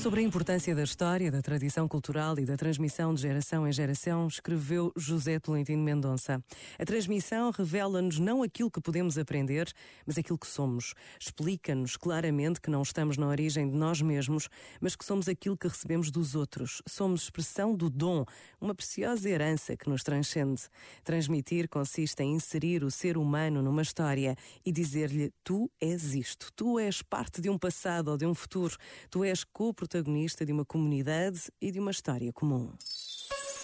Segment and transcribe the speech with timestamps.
[0.00, 4.26] Sobre a importância da história, da tradição cultural e da transmissão de geração em geração,
[4.28, 6.42] escreveu José Tolentino Mendonça.
[6.78, 9.70] A transmissão revela-nos não aquilo que podemos aprender,
[10.06, 10.94] mas aquilo que somos.
[11.20, 14.48] Explica-nos claramente que não estamos na origem de nós mesmos,
[14.80, 16.80] mas que somos aquilo que recebemos dos outros.
[16.88, 18.24] Somos expressão do dom,
[18.58, 20.62] uma preciosa herança que nos transcende.
[21.04, 26.78] Transmitir consiste em inserir o ser humano numa história e dizer-lhe: Tu és isto, tu
[26.78, 28.78] és parte de um passado ou de um futuro,
[29.10, 29.44] tu és
[29.90, 32.70] co-protagonista de uma comunidade e de uma história comum.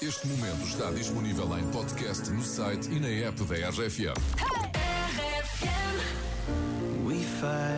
[0.03, 4.17] Este momento está disponível em podcast no site e na app da RFM.
[7.07, 7.76] We fight,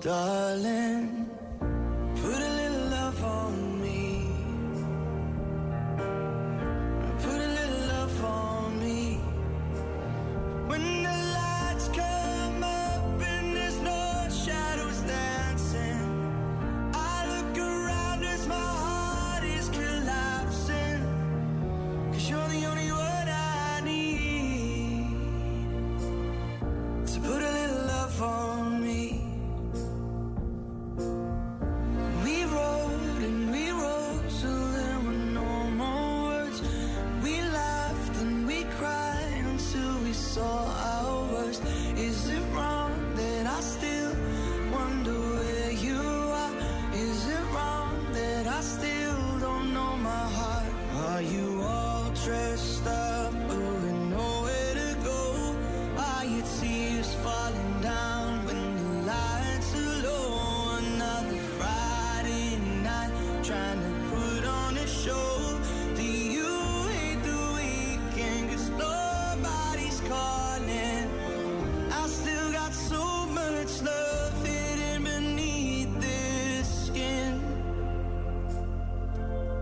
[0.00, 1.28] darling,
[2.22, 3.79] put a little love on me.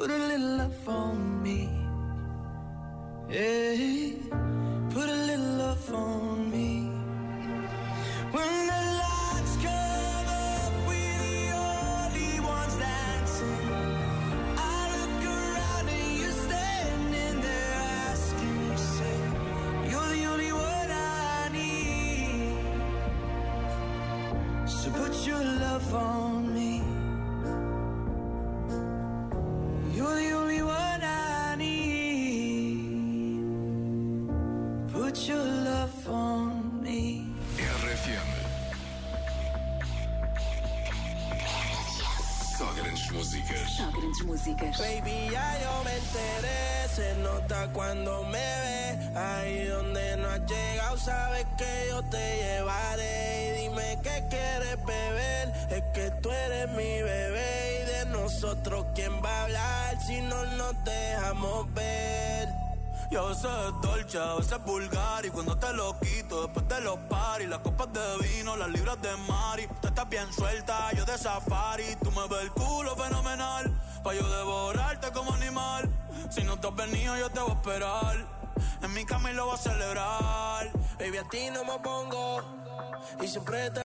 [0.00, 1.68] Put a little love on me.
[3.28, 4.14] Yeah,
[4.88, 6.88] put a little love on me.
[8.32, 13.60] When the lights come up, we're the only ones dancing.
[14.56, 17.74] I look around and you're standing there
[18.08, 19.34] asking yourself,
[19.90, 22.56] You're the only one I need.
[24.66, 26.79] So put your love on me.
[38.00, 38.32] RFM.
[42.56, 43.70] Só grandes músicas.
[43.70, 44.78] Só grandes músicas.
[44.78, 49.18] Baby, ya yo me enteré, se nota cuando me ve.
[49.18, 53.48] Ahí donde no has llegado, sabes que yo te llevaré.
[53.48, 57.82] Y dime qué quieres beber, es que tú eres mi bebé.
[57.82, 62.59] Y de nosotros, ¿quién va a hablar si no nos dejamos ver?
[63.10, 65.26] Y a veces es dolce, a veces es vulgar.
[65.26, 69.02] Y cuando te lo quito, después de los paris Las copas de vino, las libras
[69.02, 69.66] de mari.
[69.80, 71.96] Tú estás bien suelta, yo de safari.
[72.02, 73.72] Tú me ves el culo fenomenal
[74.04, 75.88] Pa' yo devorarte como animal.
[76.30, 78.16] Si no te has venido, yo te voy a esperar.
[78.82, 80.70] En mi cama y lo voy a celebrar.
[80.98, 82.60] Baby, a ti no me pongo
[83.22, 83.78] y siempre te